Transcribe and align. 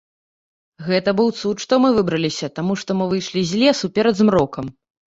Гэта 0.87 1.13
быў 1.19 1.29
цуд, 1.41 1.57
што 1.67 1.73
мы 1.85 1.93
выбраліся, 1.99 2.51
таму 2.59 2.81
што 2.85 2.91
мы 3.03 3.11
выйшлі 3.15 3.41
з 3.55 3.65
лесу 3.65 3.95
перад 3.99 4.15
змрокам. 4.25 4.65